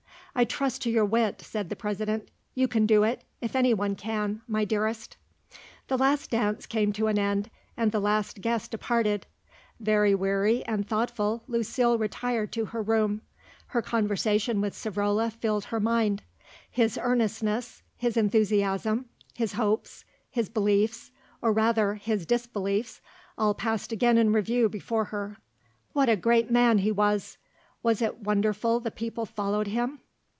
[0.33, 4.41] "I trust to your wit," said the President; "you can do it, if anyone can,
[4.47, 5.17] my dearest."
[5.89, 9.27] The last dance came to an end and the last guest departed.
[9.81, 13.23] Very weary and thoughtful Lucile retired to her room.
[13.67, 16.23] Her conversation with Savrola filled her mind;
[16.71, 21.11] his earnestness, his enthusiasm, his hopes, his beliefs,
[21.41, 23.01] or, rather, his disbeliefs,
[23.37, 25.37] all passed again in review before her.
[25.91, 27.37] What a great man he was!
[27.83, 29.99] Was it wonderful the people followed him?